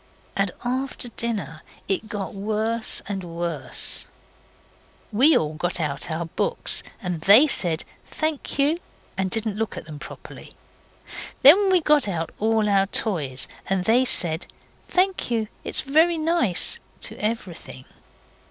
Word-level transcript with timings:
And 0.35 0.49
after 0.65 1.09
dinner 1.09 1.61
it 1.87 2.09
got 2.09 2.33
worse 2.33 3.03
and 3.07 3.23
worse. 3.23 4.07
We 5.11 5.33
got 5.57 5.79
out 5.79 6.09
all 6.09 6.17
our 6.17 6.25
books 6.25 6.81
and 7.03 7.21
they 7.21 7.45
said 7.45 7.83
'Thank 8.07 8.57
you', 8.57 8.79
and 9.15 9.29
didn't 9.29 9.57
look 9.57 9.77
at 9.77 9.85
them 9.85 9.99
properly. 9.99 10.53
And 11.43 11.71
we 11.71 11.81
got 11.81 12.07
out 12.07 12.31
all 12.39 12.67
our 12.67 12.87
toys, 12.87 13.47
and 13.69 13.83
they 13.85 14.03
said 14.03 14.47
'Thank 14.87 15.29
you, 15.29 15.47
it's 15.63 15.81
very 15.81 16.17
nice' 16.17 16.79
to 17.01 17.15
everything. 17.23 17.85